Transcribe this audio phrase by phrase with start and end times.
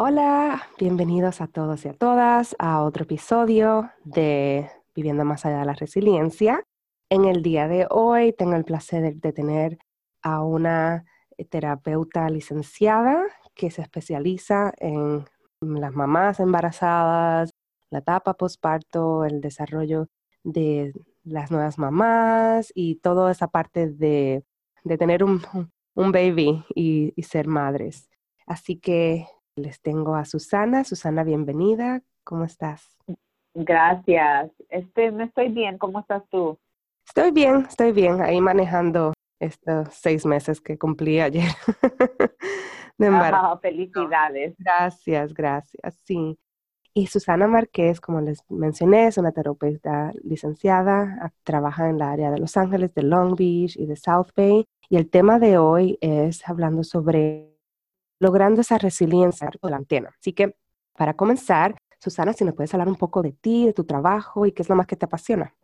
[0.00, 5.64] Hola, bienvenidos a todos y a todas a otro episodio de Viviendo más allá de
[5.64, 6.62] la resiliencia.
[7.10, 9.78] En el día de hoy tengo el placer de tener
[10.22, 11.04] a una
[11.50, 13.24] terapeuta licenciada
[13.56, 15.24] que se especializa en
[15.62, 17.50] las mamás embarazadas,
[17.90, 20.06] la etapa postparto, el desarrollo
[20.44, 20.92] de
[21.24, 24.44] las nuevas mamás y toda esa parte de,
[24.96, 25.42] tener un,
[25.96, 28.08] baby y, y ser madres.
[28.46, 29.26] Así que
[29.58, 30.84] les tengo a Susana.
[30.84, 32.02] Susana, bienvenida.
[32.24, 32.96] ¿Cómo estás?
[33.54, 34.50] Gracias.
[34.68, 35.78] Este, me estoy bien.
[35.78, 36.58] ¿Cómo estás tú?
[37.06, 38.20] Estoy bien, estoy bien.
[38.22, 41.50] Ahí manejando estos seis meses que cumplí ayer.
[42.98, 44.54] de felicidades.
[44.58, 45.94] Gracias, gracias.
[46.04, 46.38] Sí.
[46.94, 52.38] Y Susana Márquez, como les mencioné, es una terapeuta licenciada, trabaja en la área de
[52.38, 54.64] Los Ángeles, de Long Beach y de South Bay.
[54.88, 57.57] Y el tema de hoy es hablando sobre
[58.20, 60.10] logrando esa resiliencia de la antena.
[60.18, 60.54] Así que,
[60.96, 64.52] para comenzar, Susana, si nos puedes hablar un poco de ti, de tu trabajo y
[64.52, 65.54] qué es lo más que te apasiona.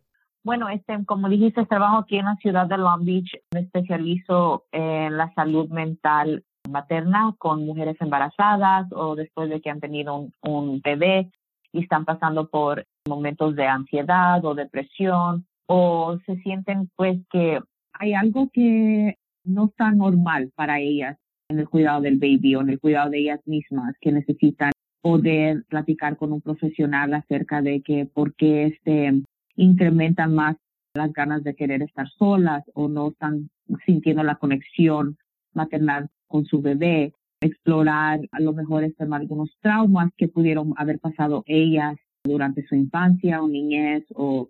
[0.43, 3.31] Bueno, este, como dijiste, trabajo aquí en la ciudad de Long Beach.
[3.53, 9.81] Me especializo en la salud mental materna con mujeres embarazadas o después de que han
[9.81, 11.31] tenido un, un bebé
[11.73, 17.61] y están pasando por momentos de ansiedad o depresión o se sienten pues que
[17.93, 21.19] hay algo que no está normal para ellas
[21.49, 25.65] en el cuidado del baby o en el cuidado de ellas mismas que necesitan poder
[25.69, 29.23] platicar con un profesional acerca de que por qué este,
[29.57, 30.57] incrementan más
[30.95, 33.51] las ganas de querer estar solas o no están
[33.85, 35.19] sintiendo la conexión
[35.53, 41.43] maternal con su bebé, explorar a lo mejor estén algunos traumas que pudieron haber pasado
[41.47, 44.49] ellas durante su infancia o niñez o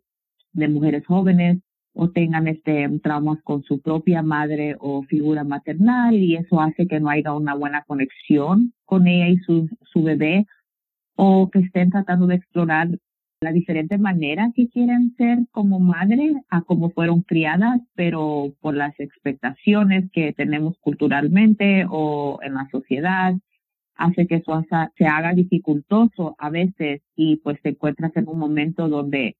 [0.52, 1.60] de mujeres jóvenes
[1.94, 7.00] o tengan este traumas con su propia madre o figura maternal y eso hace que
[7.00, 10.46] no haya una buena conexión con ella y su, su bebé
[11.16, 12.88] o que estén tratando de explorar
[13.40, 18.98] la diferente manera que quieren ser como madre a como fueron criadas, pero por las
[18.98, 23.34] expectaciones que tenemos culturalmente o en la sociedad,
[23.96, 24.64] hace que eso
[24.96, 29.36] se haga dificultoso a veces y pues te encuentras en un momento donde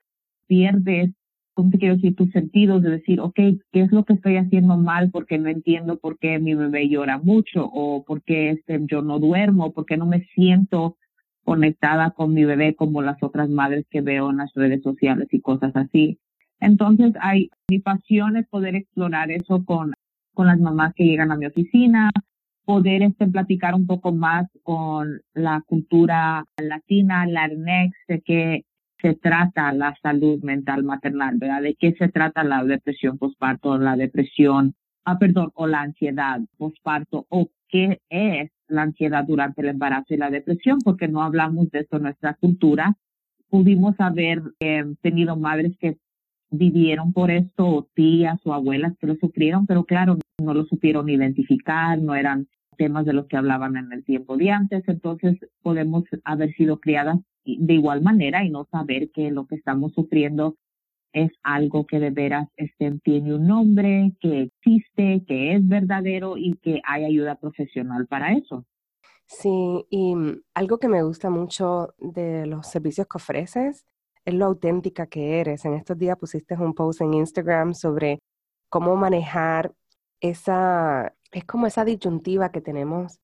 [0.47, 1.11] pierdes
[1.55, 2.15] ¿cómo te quiero decir?
[2.15, 5.11] Tus sentidos de decir, ok, ¿qué es lo que estoy haciendo mal?
[5.11, 9.19] Porque no entiendo por qué mi bebé llora mucho o por qué este, yo no
[9.19, 10.97] duermo, por qué no me siento
[11.45, 15.41] conectada con mi bebé como las otras madres que veo en las redes sociales y
[15.41, 16.19] cosas así.
[16.61, 19.93] Entonces, hay, mi pasión es poder explorar eso con,
[20.33, 22.11] con las mamás que llegan a mi oficina,
[22.65, 28.65] poder este, platicar un poco más con la cultura latina, la de que
[29.05, 31.61] se trata la salud mental maternal, ¿verdad?
[31.61, 37.27] ¿De qué se trata la depresión postparto, la depresión, ah, perdón, o la ansiedad postparto,
[37.29, 41.81] o qué es la ansiedad durante el embarazo y la depresión, porque no hablamos de
[41.81, 42.97] esto en nuestra cultura.
[43.51, 45.99] Pudimos haber eh, tenido madres que
[46.51, 51.11] vivieron por esto, o tías o abuelas que lo sufrieron, pero claro, no lo supieron
[51.11, 52.49] identificar, no eran
[52.79, 57.19] temas de los que hablaban en el tiempo de antes, entonces podemos haber sido criadas
[57.45, 60.57] de igual manera y no saber que lo que estamos sufriendo
[61.13, 62.49] es algo que de veras
[63.05, 68.67] tiene un nombre, que existe, que es verdadero y que hay ayuda profesional para eso.
[69.27, 73.87] Sí, y mm, algo que me gusta mucho de los servicios que ofreces
[74.25, 75.65] es lo auténtica que eres.
[75.65, 78.19] En estos días pusiste un post en Instagram sobre
[78.69, 79.73] cómo manejar
[80.21, 83.19] esa, es como esa disyuntiva que tenemos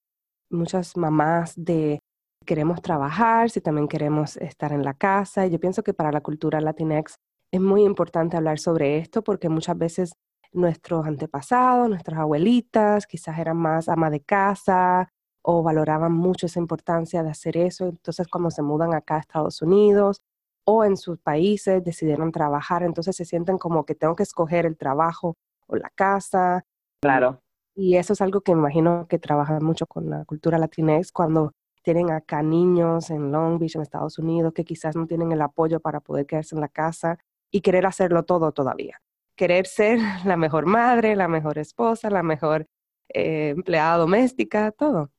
[0.51, 2.01] muchas mamás de
[2.45, 5.47] queremos trabajar, si también queremos estar en la casa.
[5.47, 7.15] Y yo pienso que para la cultura latinex
[7.53, 10.13] es muy importante hablar sobre esto porque muchas veces
[10.53, 17.23] nuestros antepasados, nuestras abuelitas, quizás eran más ama de casa o valoraban mucho esa importancia
[17.23, 17.89] de hacer eso.
[17.89, 20.21] Entonces, cuando se mudan acá a Estados Unidos
[20.65, 24.77] o en sus países, decidieron trabajar, entonces se sienten como que tengo que escoger el
[24.77, 25.37] trabajo
[25.67, 26.65] o la casa.
[27.01, 27.41] Claro.
[27.75, 31.53] Y eso es algo que me imagino que trabaja mucho con la cultura latinex cuando
[31.83, 35.81] tienen acá niños en Long Beach, en Estados Unidos, que quizás no tienen el apoyo
[35.81, 37.19] para poder quedarse en la casa
[37.51, 39.01] y querer hacerlo todo todavía.
[39.37, 42.67] querer ser la mejor madre, la mejor esposa, la mejor
[43.15, 45.11] eh, empleada doméstica, todo.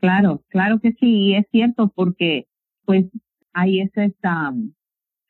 [0.00, 2.46] Claro, claro que sí, y es cierto porque
[2.86, 3.06] pues
[3.52, 4.14] hay ese,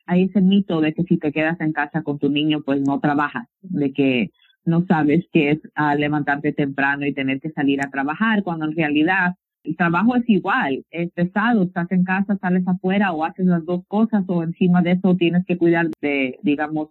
[0.05, 2.99] hay ese mito de que si te quedas en casa con tu niño pues no
[2.99, 4.31] trabajas, de que
[4.63, 8.75] no sabes qué es ah, levantarte temprano y tener que salir a trabajar, cuando en
[8.75, 13.65] realidad el trabajo es igual, es pesado, estás en casa, sales afuera o haces las
[13.65, 16.89] dos cosas o encima de eso tienes que cuidar de, digamos,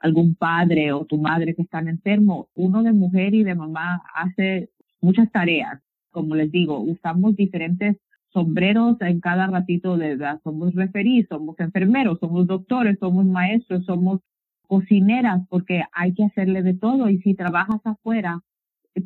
[0.00, 2.48] algún padre o tu madre que están enfermo.
[2.54, 4.70] Uno de mujer y de mamá hace
[5.00, 5.80] muchas tareas.
[6.10, 7.96] Como les digo, usamos diferentes
[8.32, 10.40] sombreros en cada ratito de edad.
[10.42, 14.20] Somos referís, somos enfermeros, somos doctores, somos maestros, somos
[14.66, 17.08] cocineras, porque hay que hacerle de todo.
[17.08, 18.40] Y si trabajas afuera,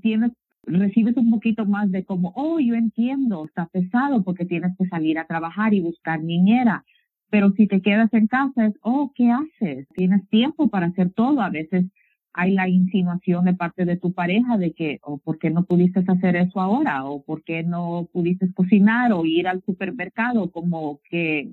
[0.01, 0.33] tienes,
[0.65, 5.19] recibes un poquito más de como, oh, yo entiendo, está pesado porque tienes que salir
[5.19, 6.85] a trabajar y buscar niñera.
[7.31, 9.89] Pero si te quedas en casa es, oh, ¿qué haces?
[9.95, 11.41] Tienes tiempo para hacer todo.
[11.41, 11.87] A veces
[12.35, 16.05] hay la insinuación de parte de tu pareja de que, oh, ¿por qué no pudiste
[16.07, 17.05] hacer eso ahora?
[17.05, 21.53] O ¿por qué no pudiste cocinar o ir al supermercado como que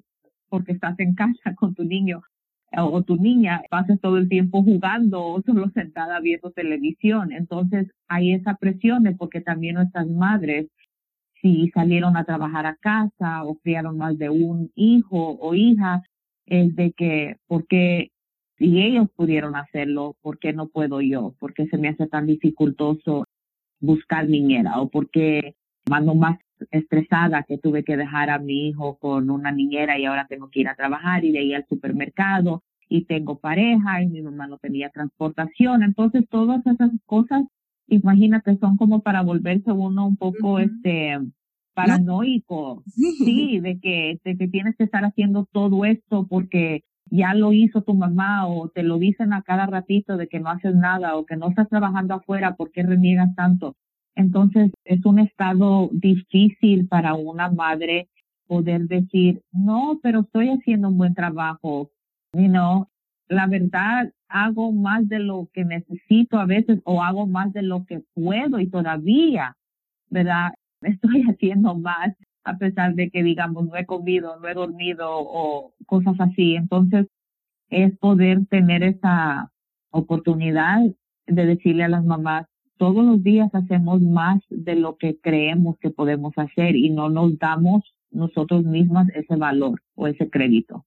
[0.50, 2.21] porque estás en casa con tu niño
[2.77, 7.31] o tu niña, pases todo el tiempo jugando o solo sentada viendo televisión.
[7.31, 10.68] Entonces hay esa presión porque también nuestras madres
[11.42, 16.04] si salieron a trabajar a casa o criaron más de un hijo o hija,
[16.45, 18.10] es de que, porque
[18.57, 21.33] si ellos pudieron hacerlo, ¿por qué no puedo yo?
[21.39, 23.25] ¿Por qué se me hace tan dificultoso
[23.80, 24.81] buscar niñera?
[24.81, 25.56] ¿O por qué
[25.89, 26.39] mando más
[26.71, 30.61] estresada que tuve que dejar a mi hijo con una niñera y ahora tengo que
[30.61, 34.57] ir a trabajar y de ahí al supermercado y tengo pareja y mi mamá no
[34.57, 35.83] tenía transportación?
[35.83, 37.44] Entonces, todas esas cosas
[37.89, 41.19] imagínate, son como para volverse uno un poco este
[41.73, 43.59] paranoico, sí.
[43.59, 47.94] de que, de que tienes que estar haciendo todo esto porque ya lo hizo tu
[47.94, 51.38] mamá o te lo dicen a cada ratito de que no haces nada o que
[51.38, 53.75] no estás trabajando afuera, ¿por qué reniegas tanto?
[54.19, 58.10] Entonces es un estado difícil para una madre
[58.48, 61.89] poder decir, no, pero estoy haciendo un buen trabajo.
[62.33, 62.86] You
[63.30, 67.86] la verdad, hago más de lo que necesito a veces o hago más de lo
[67.86, 69.56] que puedo y todavía,
[70.10, 70.51] ¿verdad?
[70.81, 72.13] Estoy haciendo más
[72.44, 76.56] a pesar de que, digamos, no he comido, no he dormido o cosas así.
[76.56, 77.07] Entonces,
[77.69, 79.50] es poder tener esa
[79.92, 80.80] oportunidad
[81.25, 82.48] de decirle a las mamás,
[82.79, 87.37] todos los días hacemos más de lo que creemos que podemos hacer y no nos
[87.37, 90.85] damos nosotros mismas ese valor o ese crédito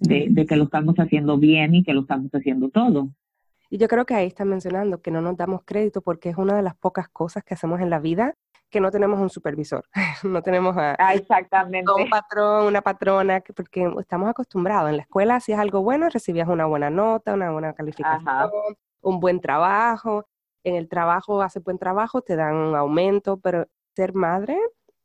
[0.00, 3.08] de, que lo estamos haciendo bien y que lo estamos haciendo todo.
[3.70, 6.54] Y yo creo que ahí está mencionando que no nos damos crédito porque es una
[6.54, 8.34] de las pocas cosas que hacemos en la vida
[8.68, 9.84] que no tenemos un supervisor,
[10.24, 11.90] no tenemos a, ah, exactamente.
[11.92, 14.90] un patrón, una patrona, porque estamos acostumbrados.
[14.90, 18.50] En la escuela, si es algo bueno, recibías una buena nota, una buena calificación,
[19.02, 20.26] un buen trabajo.
[20.64, 24.56] En el trabajo, haces buen trabajo, te dan un aumento, pero ser madre,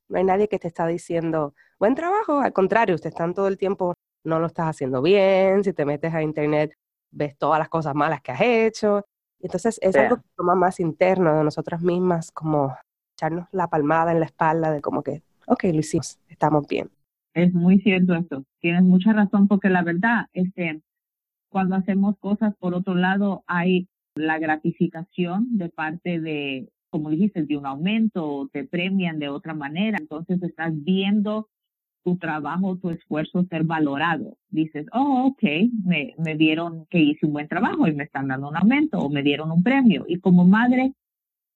[0.08, 3.58] no hay nadie que te está diciendo, buen trabajo, al contrario, ustedes están todo el
[3.58, 3.94] tiempo
[4.24, 6.74] no lo estás haciendo bien, si te metes a internet
[7.12, 9.06] ves todas las cosas malas que has hecho.
[9.40, 12.76] Entonces es algo que toma más interno de nosotras mismas, como
[13.16, 16.90] echarnos la palmada en la espalda de como que, ok, lo hicimos, estamos bien.
[17.34, 20.82] Es muy cierto esto, tienes mucha razón porque la verdad, es que
[21.50, 23.88] cuando hacemos cosas por otro lado hay
[24.20, 29.98] la gratificación de parte de, como dijiste, de un aumento, te premian de otra manera,
[30.00, 31.50] entonces estás viendo
[32.04, 34.38] tu trabajo, tu esfuerzo ser valorado.
[34.50, 35.44] Dices, oh, ok,
[35.84, 39.10] me, me dieron que hice un buen trabajo y me están dando un aumento o
[39.10, 40.06] me dieron un premio.
[40.08, 40.94] Y como madre,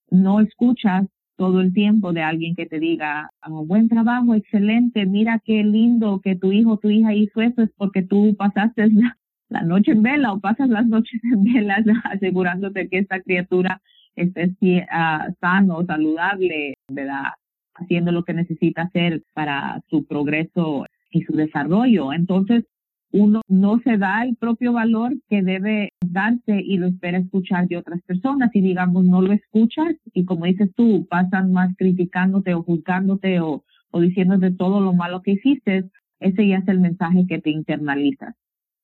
[0.09, 1.07] no escuchas
[1.37, 6.19] todo el tiempo de alguien que te diga, oh, buen trabajo, excelente, mira qué lindo
[6.21, 9.17] que tu hijo, tu hija hizo eso, es porque tú pasaste la,
[9.61, 13.81] noche en vela o pasas las noches en vela asegurándote que esta criatura
[14.15, 17.33] esté uh, sano, saludable, ¿verdad?
[17.75, 22.13] haciendo lo que necesita hacer para su progreso y su desarrollo.
[22.13, 22.65] Entonces,
[23.13, 27.77] uno no se da el propio valor que debe darse y lo espera escuchar de
[27.77, 32.63] otras personas y digamos no lo escuchas y como dices tú, pasan más criticándote o
[32.63, 35.89] juzgándote o, o diciéndote todo lo malo que hiciste,
[36.19, 38.35] ese ya es el mensaje que te internalizas.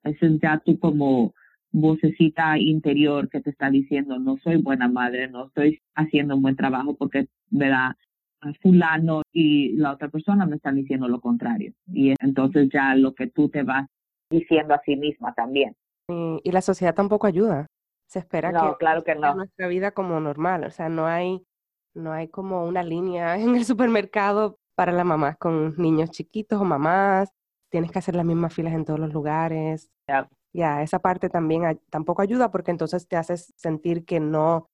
[0.04, 1.34] Ese es ya tú como
[1.72, 6.56] vocecita interior que te está diciendo, no soy buena madre, no estoy haciendo un buen
[6.56, 7.96] trabajo porque, ¿verdad?
[8.62, 11.74] fulano y la otra persona me están diciendo lo contrario.
[11.88, 13.88] Y entonces ya lo que tú te vas
[14.30, 15.76] diciendo a sí misma también.
[16.08, 17.68] Y, la sociedad tampoco ayuda.
[18.08, 19.36] Se espera no, que claro que no.
[19.36, 21.42] nuestra vida como normal, o sea, no hay
[21.94, 26.64] no hay como una línea en el supermercado para las mamás con niños chiquitos o
[26.64, 27.32] mamás.
[27.70, 29.92] Tienes que hacer las mismas filas en todos los lugares.
[30.54, 34.70] Ya, esa parte también tampoco ayuda porque entonces te haces sentir que no,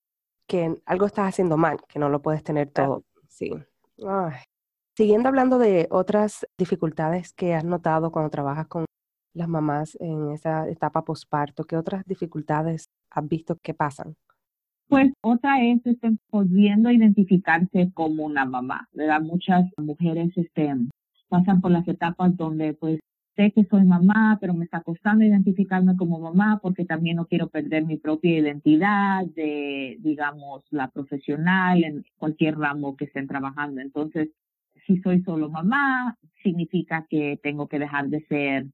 [0.48, 3.04] que algo estás haciendo mal, que no lo puedes tener todo.
[3.28, 3.52] Sí.
[4.96, 8.86] Siguiendo hablando de otras dificultades que has notado cuando trabajas con
[9.34, 14.16] las mamás en esa etapa posparto, ¿qué otras dificultades has visto que pasan?
[14.88, 19.22] Pues otra es este, pudiendo identificarse como una mamá, ¿verdad?
[19.22, 20.76] Muchas mujeres este,
[21.34, 23.00] pasan por las etapas donde pues
[23.36, 27.48] sé que soy mamá, pero me está costando identificarme como mamá porque también no quiero
[27.48, 33.82] perder mi propia identidad de, digamos, la profesional en cualquier ramo que estén trabajando.
[33.82, 34.30] Entonces,
[34.86, 38.68] si soy solo mamá, significa que tengo que dejar de ser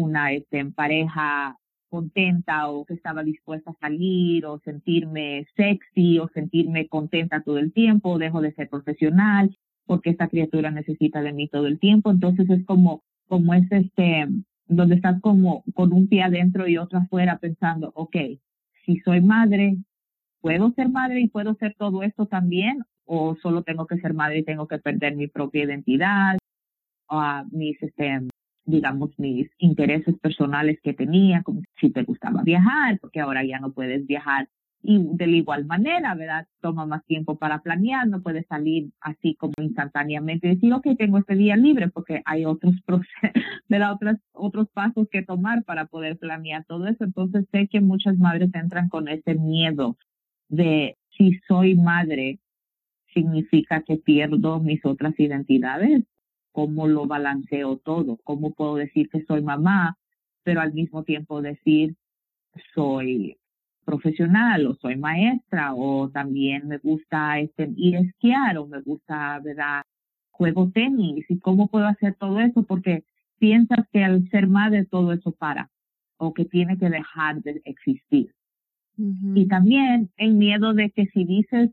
[0.00, 1.56] una este, pareja
[1.88, 7.72] contenta o que estaba dispuesta a salir o sentirme sexy o sentirme contenta todo el
[7.72, 12.10] tiempo, dejo de ser profesional porque esta criatura necesita de mí todo el tiempo.
[12.10, 14.26] Entonces es como, como es este,
[14.66, 18.16] donde estás como con un pie adentro y otro afuera pensando, ok,
[18.84, 19.76] si soy madre,
[20.40, 22.82] ¿puedo ser madre y puedo ser todo esto también?
[23.04, 26.38] ¿O solo tengo que ser madre y tengo que perder mi propia identidad?
[27.12, 28.20] o mis este,
[28.64, 33.72] digamos, mis intereses personales que tenía, como si te gustaba viajar, porque ahora ya no
[33.72, 34.48] puedes viajar.
[34.82, 36.46] Y de la igual manera, ¿verdad?
[36.60, 41.18] Toma más tiempo para planear, no puedes salir así como instantáneamente y decir, ok, tengo
[41.18, 42.74] este día libre, porque hay otros
[43.68, 43.92] ¿verdad?
[43.92, 47.04] Otros, otros pasos que tomar para poder planear todo eso.
[47.04, 49.96] Entonces sé que muchas madres entran con ese miedo
[50.48, 52.40] de si soy madre,
[53.14, 56.04] significa que pierdo mis otras identidades
[56.52, 59.98] cómo lo balanceo todo, cómo puedo decir que soy mamá,
[60.44, 61.96] pero al mismo tiempo decir
[62.74, 63.38] soy
[63.84, 69.40] profesional o soy maestra o también me gusta este, ir a esquiar o me gusta,
[69.40, 69.82] ¿verdad?
[70.30, 73.04] Juego tenis y cómo puedo hacer todo eso porque
[73.38, 75.70] piensas que al ser madre todo eso para
[76.16, 78.32] o que tiene que dejar de existir.
[78.96, 81.70] Y también el miedo de que si dices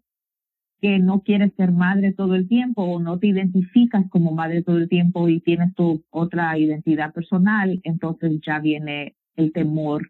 [0.82, 4.78] que no quieres ser madre todo el tiempo o no te identificas como madre todo
[4.78, 10.10] el tiempo y tienes tu otra identidad personal, entonces ya viene el temor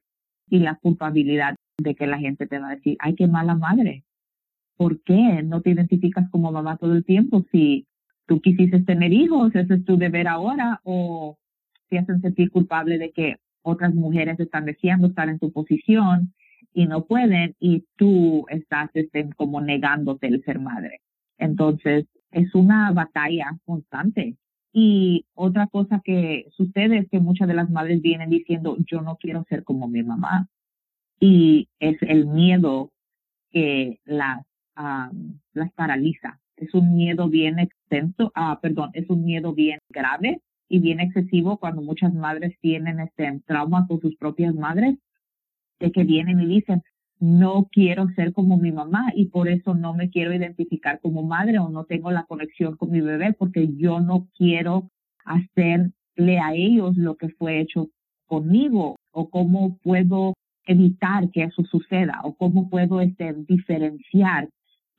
[0.50, 4.04] y la culpabilidad de que la gente te va a decir, ay, qué mala madre.
[4.78, 7.88] ¿Por qué no te identificas como mamá todo el tiempo si
[8.28, 11.38] tú quisiste tener hijos, ese es tu deber ahora o
[11.90, 16.34] te hacen sentir culpable de que otras mujeres están deseando estar en tu posición
[16.74, 21.02] y no pueden y tú estás este, como negándote el ser madre.
[21.38, 24.38] Entonces, es una batalla constante.
[24.72, 29.18] Y otra cosa que sucede es que muchas de las madres vienen diciendo, yo no
[29.18, 30.48] quiero ser como mi mamá.
[31.20, 32.92] Y es el miedo
[33.52, 34.46] que las,
[35.54, 36.40] las paraliza.
[36.56, 41.58] Es un miedo bien extenso, ah, perdón, es un miedo bien grave y bien excesivo
[41.58, 44.98] cuando muchas madres tienen este trauma con sus propias madres
[45.80, 46.84] de que vienen y dicen,
[47.20, 51.60] no quiero ser como mi mamá y por eso no me quiero identificar como madre
[51.60, 54.90] o no tengo la conexión con mi bebé porque yo no quiero
[55.26, 57.90] hacerle a ellos lo que fue hecho
[58.26, 60.34] conmigo o cómo puedo
[60.70, 64.50] evitar que eso suceda o cómo puedo este, diferenciar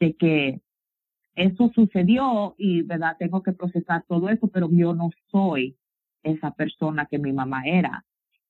[0.00, 0.60] de que
[1.36, 5.76] eso sucedió y verdad tengo que procesar todo eso pero yo no soy
[6.24, 8.04] esa persona que mi mamá era.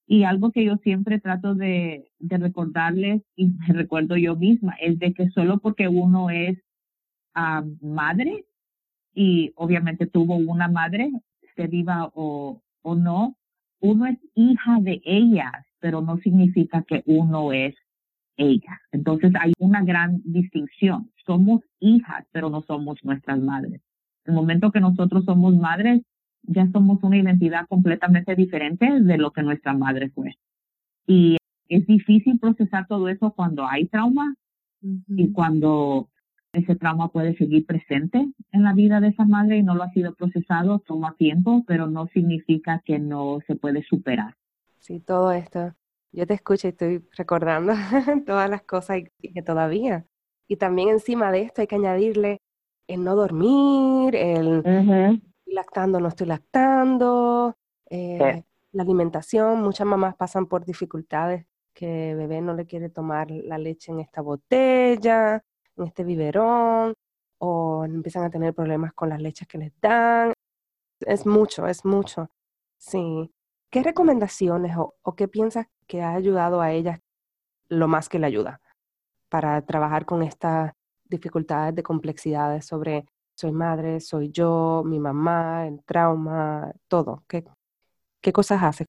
[0.07, 5.13] Y algo que yo siempre trato de, recordarles, y me recuerdo yo misma, es de
[5.13, 6.59] que solo porque uno es
[7.35, 8.47] ah, madre,
[9.15, 11.11] y obviamente tuvo una madre,
[11.55, 13.37] se viva o, o no,
[13.81, 17.75] uno es hija de ellas, pero no significa que uno es
[18.37, 18.81] ella.
[18.93, 21.11] Entonces hay una gran distinción.
[21.27, 23.81] Somos hijas, pero no somos nuestras madres.
[24.25, 26.03] El momento que nosotros somos madres,
[26.43, 30.37] ya somos una identidad completamente diferente de lo que nuestra madre fue.
[31.07, 31.37] Y
[31.69, 34.35] es difícil procesar todo eso cuando hay trauma
[34.83, 36.09] y cuando
[36.53, 39.93] ese trauma puede seguir presente en la vida de esa madre y no lo ha
[39.93, 44.35] sido procesado, toma tiempo, pero no significa que no se puede superar.
[44.81, 45.75] Sí, todo esto.
[46.13, 47.73] Yo te escucho y estoy recordando
[48.27, 50.07] todas las cosas que todavía.
[50.49, 52.41] Y también encima de esto hay que añadirle
[52.89, 57.55] el no dormir, el lactando, no estoy lactando,
[57.89, 63.59] eh, la alimentación, muchas mamás pasan por dificultades que bebé no le quiere tomar la
[63.59, 65.43] leche en esta botella,
[65.77, 66.95] en este biberón,
[67.39, 70.33] o empiezan a tener problemas con las leches que les dan.
[71.01, 72.29] Es mucho, es mucho.
[72.77, 73.31] Sí.
[73.71, 77.01] ¿Qué recomendaciones o, qué piensas que ha ayudado a ellas
[77.69, 78.61] lo más que le ayuda
[79.29, 80.73] para trabajar con estas
[81.05, 83.05] dificultades de complejidades sobre
[83.37, 87.23] soy madre, soy yo, mi mamá, el trauma, todo.
[87.29, 87.45] ¿Qué,
[88.21, 88.87] qué cosas hace?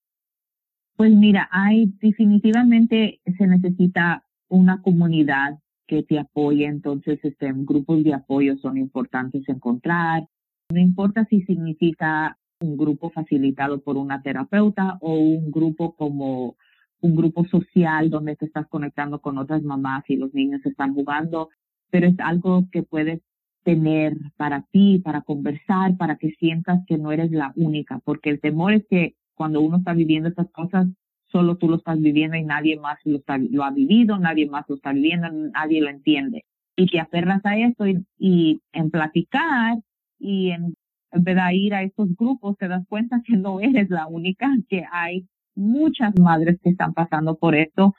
[0.97, 8.13] Pues mira, hay definitivamente se necesita una comunidad que te apoye, entonces este, grupos de
[8.13, 10.27] apoyo son importantes encontrar.
[10.71, 16.55] No importa si significa un grupo facilitado por una terapeuta o un grupo como
[17.01, 21.49] un grupo social donde te estás conectando con otras mamás y los niños están jugando,
[21.89, 23.21] pero es algo que puedes
[23.63, 28.39] tener para ti, para conversar, para que sientas que no eres la única, porque el
[28.39, 30.87] temor es que cuando uno está viviendo estas cosas,
[31.31, 34.75] solo tú lo estás viviendo y nadie más lo, lo ha vivido, nadie más lo
[34.75, 36.45] está viviendo, nadie lo entiende.
[36.75, 37.85] Y te aferras a eso
[38.17, 39.77] y, en platicar
[40.19, 40.75] y en,
[41.11, 45.27] de ir a estos grupos te das cuenta que no eres la única, que hay
[45.55, 47.93] muchas madres que están pasando por esto,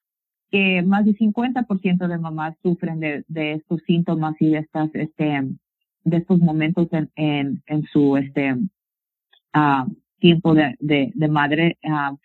[0.50, 5.42] que más del 50% de mamás sufren de, de, estos síntomas y de estas, este,
[6.04, 9.86] de estos momentos en, en, en su, este, uh,
[10.18, 11.78] tiempo de, de, de madre.
[11.82, 12.16] Uh,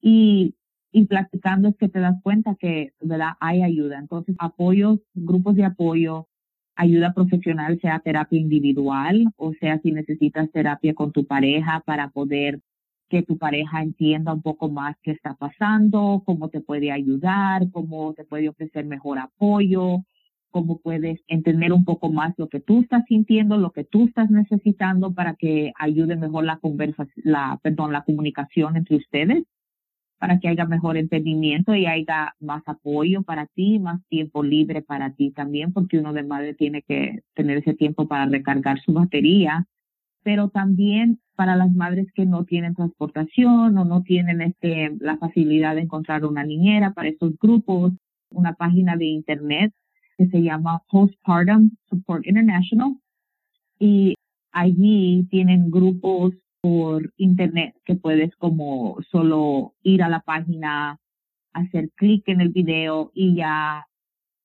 [0.00, 0.54] y,
[0.92, 3.32] y platicando es que te das cuenta que, ¿verdad?
[3.40, 3.98] Hay ayuda.
[3.98, 6.28] Entonces, apoyos, grupos de apoyo,
[6.76, 12.60] ayuda profesional, sea terapia individual, o sea, si necesitas terapia con tu pareja para poder
[13.08, 18.14] que tu pareja entienda un poco más qué está pasando, cómo te puede ayudar, cómo
[18.14, 20.04] te puede ofrecer mejor apoyo,
[20.50, 24.30] cómo puedes entender un poco más lo que tú estás sintiendo, lo que tú estás
[24.30, 29.44] necesitando para que ayude mejor la conversación, la, perdón, la comunicación entre ustedes
[30.18, 35.12] para que haya mejor entendimiento y haya más apoyo para ti, más tiempo libre para
[35.12, 39.66] ti también, porque uno de madre tiene que tener ese tiempo para recargar su batería,
[40.22, 45.74] pero también para las madres que no tienen transportación o no tienen este, la facilidad
[45.74, 47.92] de encontrar una niñera para estos grupos,
[48.30, 49.72] una página de internet
[50.16, 52.96] que se llama Postpartum Support International.
[53.78, 54.14] Y
[54.52, 60.98] allí tienen grupos por internet que puedes como solo ir a la página,
[61.52, 63.86] hacer clic en el video y ya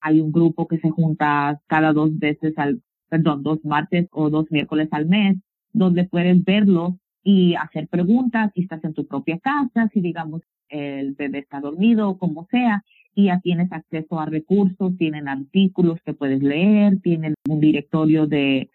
[0.02, 4.52] hay un grupo que se junta cada dos veces al, perdón, dos martes o dos
[4.52, 5.38] miércoles al mes,
[5.72, 11.14] donde puedes verlo y hacer preguntas si estás en tu propia casa, si digamos el
[11.14, 12.84] bebé está dormido como sea,
[13.16, 18.70] y ya tienes acceso a recursos, tienen artículos que puedes leer, tienen un directorio de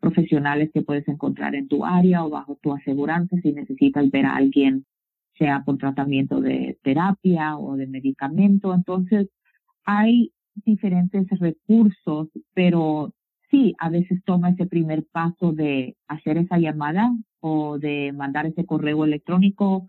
[0.00, 4.36] profesionales que puedes encontrar en tu área o bajo tu aseguranza si necesitas ver a
[4.36, 4.86] alguien,
[5.36, 8.74] sea por tratamiento de terapia o de medicamento.
[8.74, 9.28] Entonces,
[9.84, 13.12] hay diferentes recursos, pero
[13.50, 18.66] sí, a veces toma ese primer paso de hacer esa llamada o de mandar ese
[18.66, 19.88] correo electrónico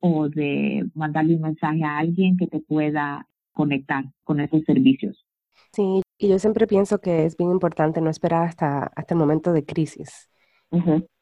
[0.00, 5.24] o de mandarle un mensaje a alguien que te pueda conectar con esos servicios.
[5.72, 9.52] Sí, y yo siempre pienso que es bien importante no esperar hasta, hasta el momento
[9.52, 10.28] de crisis.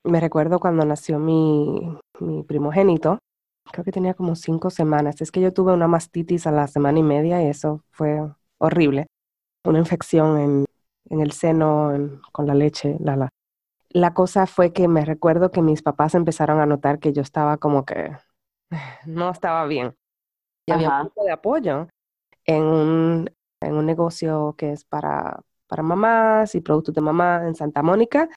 [0.04, 3.18] Me recuerdo cuando nació mi, mi primogénito,
[3.72, 5.20] creo que tenía como cinco semanas.
[5.20, 8.20] Es que yo tuve una mastitis a la semana y media y eso fue
[8.58, 9.06] horrible.
[9.64, 10.64] Una infección en,
[11.10, 13.28] en el seno con la leche, la, la.
[13.90, 17.56] La cosa fue que me recuerdo que mis papás empezaron a notar que yo estaba
[17.58, 18.10] como que
[19.06, 19.94] no estaba bien.
[20.66, 21.88] Y había un poco de apoyo
[22.46, 23.30] en un
[23.66, 28.28] en un negocio que es para, para mamás y productos de mamá en Santa Mónica.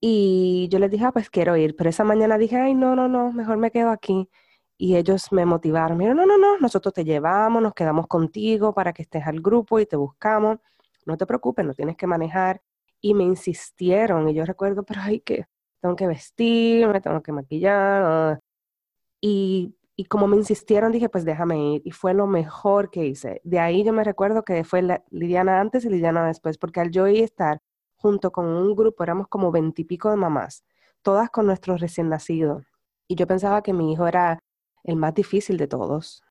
[0.00, 1.76] Y yo les dije, ah, pues quiero ir.
[1.76, 4.28] Pero esa mañana dije, ay, no, no, no, mejor me quedo aquí.
[4.76, 5.96] Y ellos me motivaron.
[5.98, 9.80] Mira, no, no, no, nosotros te llevamos, nos quedamos contigo para que estés al grupo
[9.80, 10.58] y te buscamos.
[11.06, 12.60] No te preocupes, no tienes que manejar.
[13.00, 14.28] Y me insistieron.
[14.28, 15.46] Y yo recuerdo, pero ay, que
[15.80, 18.02] tengo que vestir, me tengo que maquillar.
[18.04, 18.40] Ah".
[19.20, 21.82] Y y como me insistieron, dije, pues déjame ir.
[21.84, 23.40] Y fue lo mejor que hice.
[23.44, 26.90] De ahí yo me recuerdo que fue la, Lidiana antes y Lidiana después, porque al
[26.90, 27.60] yo ir estar
[27.96, 30.64] junto con un grupo, éramos como veintipico de mamás,
[31.02, 32.64] todas con nuestros recién nacidos.
[33.06, 34.40] Y yo pensaba que mi hijo era
[34.82, 36.22] el más difícil de todos.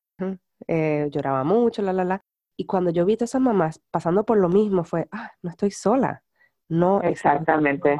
[0.68, 2.20] Eh, lloraba mucho, la, la, la.
[2.56, 5.70] Y cuando yo vi a esas mamás pasando por lo mismo, fue, ah, no estoy
[5.70, 6.22] sola.
[6.68, 7.00] No.
[7.02, 7.98] Exactamente.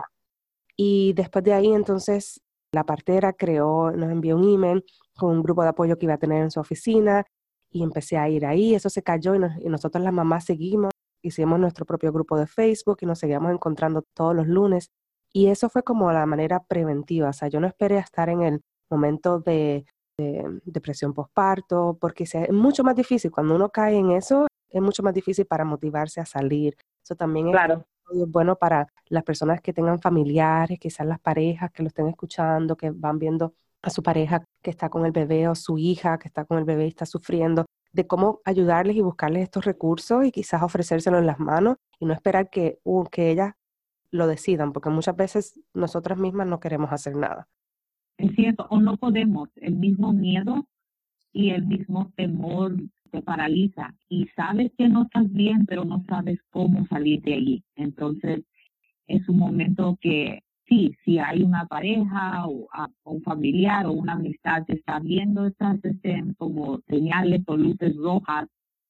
[0.77, 4.85] Y después de ahí, entonces, la partera creó, nos envió un email
[5.17, 7.25] con un grupo de apoyo que iba a tener en su oficina
[7.71, 10.91] y empecé a ir ahí, eso se cayó y, nosotros las mamás seguimos,
[11.23, 14.91] hicimos nuestro propio grupo de Facebook y nos seguíamos encontrando todos los lunes
[15.33, 18.43] y eso fue como la manera preventiva, o sea, yo no esperé a estar en
[18.43, 19.85] el momento de,
[20.17, 25.13] depresión postparto, porque es mucho más difícil, cuando uno cae en eso, es mucho más
[25.13, 26.77] difícil para motivarse a salir.
[27.03, 27.85] Eso también claro.
[28.13, 32.77] es bueno para las personas que tengan familiares, quizás las parejas que lo estén escuchando,
[32.77, 36.29] que van viendo a su pareja que está con el bebé o su hija que
[36.29, 40.33] está con el bebé y está sufriendo, de cómo ayudarles y buscarles estos recursos y
[40.33, 43.53] quizás ofrecérselos en las manos y no esperar que, uh, que ellas
[44.11, 47.49] lo decidan, porque muchas veces nosotras mismas no queremos hacer nada.
[48.17, 50.67] Es cierto, o no podemos, el mismo miedo
[51.33, 52.77] y el mismo temor
[53.11, 57.65] te paraliza y sabes que no estás bien, pero no sabes cómo salir de allí.
[57.75, 58.45] Entonces,
[59.09, 62.69] es un momento que sí, si hay una pareja o,
[63.05, 68.49] un familiar o una amistad que está viendo estas este, como señales o luces rojas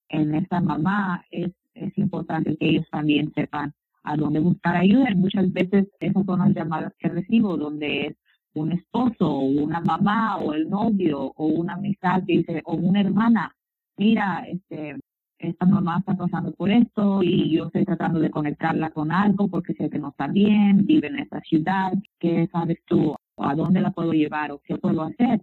[0.09, 3.73] en esta mamá, es, es importante que ellos también sepan
[4.05, 5.07] a dónde buscar ayuda.
[5.17, 8.17] Muchas veces esas son las llamadas que recibo, donde es
[8.55, 13.01] un esposo o una mamá o el novio o una amistad que dice, o una
[13.01, 13.55] hermana,
[13.97, 14.97] mira, este,
[15.39, 19.75] esta mamá está pasando por esto y yo estoy tratando de conectarla con algo porque
[19.75, 23.15] sé que no está bien, vive en esta ciudad, ¿qué sabes tú?
[23.37, 25.43] ¿A dónde la puedo llevar o qué puedo hacer?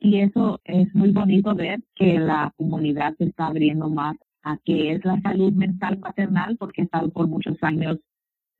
[0.00, 4.92] Y eso es muy bonito ver que la comunidad se está abriendo más a qué
[4.92, 7.98] es la salud mental paternal porque ha estado por muchos años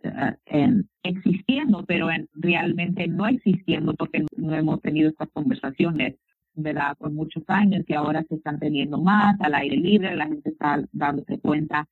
[0.05, 6.17] uh, existiendo, pero en, realmente no existiendo porque no hemos tenido estas conversaciones
[6.63, 6.97] ¿verdad?
[6.99, 10.83] Por muchos años y ahora se están teniendo más al aire libre, la gente está
[10.93, 11.89] dándose cuenta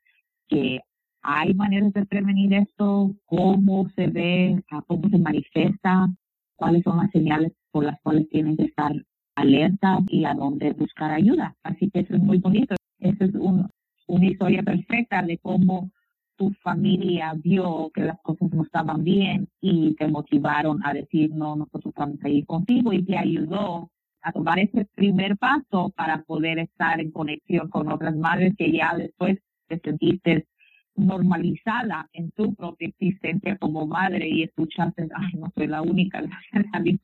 [0.49, 0.81] que
[1.23, 6.09] hay maneras de prevenir esto, cómo se ve, cómo se manifiesta,
[6.55, 8.93] cuáles son las señales por las cuales tienen que estar
[9.35, 11.57] alerta y a dónde buscar ayuda.
[11.63, 12.75] Así que eso es muy bonito.
[13.01, 13.69] Esa es un,
[14.07, 15.91] una historia perfecta de cómo
[16.37, 21.57] tu familia vio que las cosas no estaban bien y te motivaron a decir, no,
[21.57, 23.91] nosotros vamos a ir contigo y te ayudó
[24.27, 28.93] a tomar ese primer paso para poder estar en conexión con otras madres que ya
[28.97, 30.49] después te sentiste
[30.97, 36.21] normalizada en tu propia existencia como madre y escuchaste, ay, no soy la única,
[36.53, 37.01] gracias a Dios.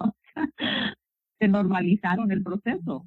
[1.38, 3.06] Se normalizaron el proceso.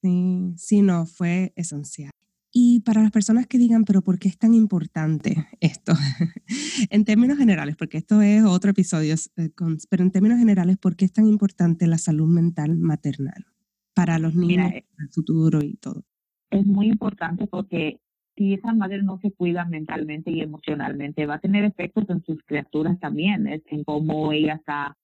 [0.00, 2.12] Sí, sí, no, fue esencial.
[2.52, 5.92] Y para las personas que digan, pero ¿por qué es tan importante esto?
[6.90, 9.50] en términos generales, porque esto es otro episodio, eh,
[9.88, 13.46] pero en términos generales, ¿por qué es tan importante la salud mental maternal
[13.94, 16.02] para los niños, para el futuro y todo?
[16.50, 18.00] Es muy importante porque
[18.36, 22.42] si esa madre no se cuida mentalmente y emocionalmente, va a tener efectos en sus
[22.44, 24.96] criaturas también, en cómo ella está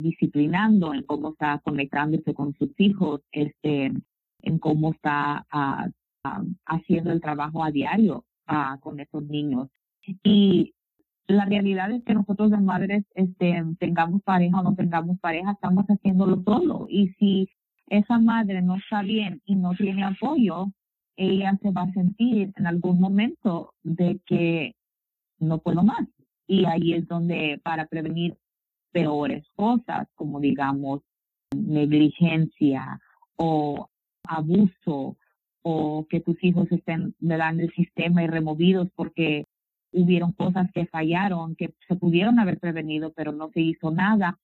[0.00, 3.92] disciplinando, en cómo está conectándose con sus hijos, este,
[4.42, 5.90] en cómo está uh,
[6.66, 9.68] haciendo el trabajo a diario uh, con esos niños.
[10.22, 10.74] Y
[11.26, 15.84] la realidad es que nosotros las madres, este, tengamos pareja o no tengamos pareja, estamos
[15.86, 16.86] haciéndolo solo.
[16.88, 17.48] Y si
[17.88, 20.72] esa madre no está bien y no tiene apoyo,
[21.16, 24.74] ella se va a sentir en algún momento de que
[25.38, 26.06] no puedo más.
[26.46, 28.36] Y ahí es donde para prevenir
[28.92, 31.02] peores cosas, como digamos
[31.54, 33.00] negligencia
[33.36, 33.88] o
[34.24, 35.16] abuso
[35.62, 39.46] o que tus hijos estén en el sistema y removidos porque
[39.92, 44.38] hubieron cosas que fallaron, que se pudieron haber prevenido, pero no se hizo nada,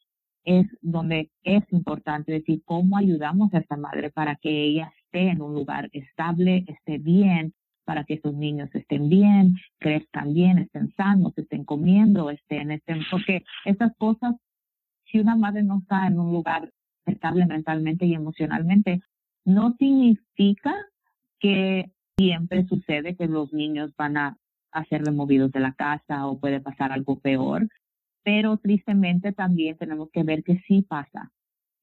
[0.45, 5.43] es donde es importante decir cómo ayudamos a esta madre para que ella esté en
[5.43, 11.37] un lugar estable, esté bien, para que sus niños estén bien, crezcan bien, estén sanos,
[11.37, 14.35] estén comiendo, estén, estén, porque estas cosas,
[15.05, 16.71] si una madre no está en un lugar
[17.07, 19.01] estable mentalmente y emocionalmente,
[19.45, 20.75] no significa
[21.45, 24.39] que siempre sucede que los niños van a,
[24.89, 27.69] ser removidos de la casa o puede pasar algo peor,
[28.25, 31.31] pero tristemente también tenemos que ver que sí pasa,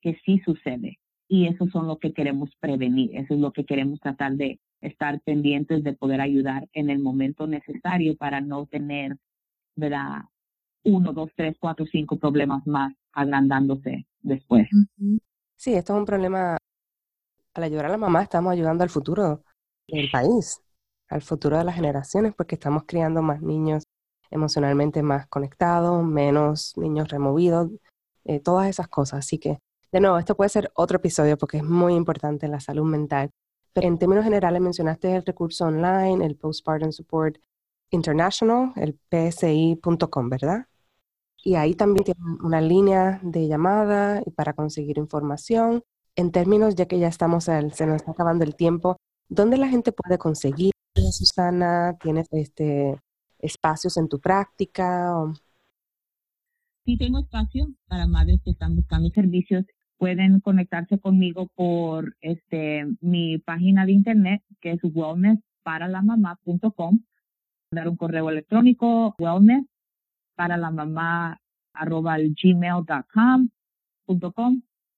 [0.02, 0.98] que sí sucede.
[1.30, 5.22] Y eso son lo que queremos prevenir, eso es lo que queremos tratar de estar
[5.22, 9.16] pendientes de poder ayudar en el momento necesario para no tener,
[9.76, 10.24] ¿verdad?
[10.84, 14.68] Uno, dos, tres, cuatro, cinco problemas más agrandándose después.
[15.56, 16.58] Sí, esto es un problema.
[17.54, 19.44] Al ayudar a la mamá, estamos ayudando al futuro
[19.92, 20.62] del país,
[21.10, 23.84] al futuro de las generaciones, porque estamos criando más niños
[24.32, 27.70] emocionalmente más conectados, menos niños removidos,
[28.24, 29.20] eh, todas esas cosas.
[29.20, 29.60] Así que,
[29.92, 33.30] de nuevo, esto puede ser otro episodio porque es muy importante la salud mental.
[33.74, 37.38] Pero en términos generales mencionaste el recurso online, el Postpartum Support
[37.92, 40.66] International, el psi.com, ¿verdad?
[41.44, 45.84] Y ahí también tienen una línea de llamada para conseguir información.
[46.16, 48.98] En términos, ya que ya estamos, se nos está acabando el tiempo,
[49.34, 51.96] ¿Dónde la gente puede conseguir, Susana?
[52.02, 53.00] ¿Tienes este,
[53.40, 55.14] espacios en tu práctica?
[56.84, 59.64] Sí, tengo espacio para madres que están buscando servicios.
[59.96, 67.00] Pueden conectarse conmigo por este mi página de internet, que es wellnessparalamamá.com.
[67.72, 69.66] Dar un correo electrónico, wellness
[70.36, 71.40] para la mamá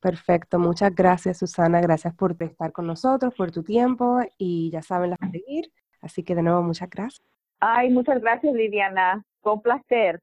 [0.00, 5.10] Perfecto, muchas gracias Susana, gracias por estar con nosotros, por tu tiempo y ya saben
[5.10, 7.28] las seguir, así que de nuevo muchas gracias.
[7.60, 10.22] Ay, muchas gracias Viviana, con placer.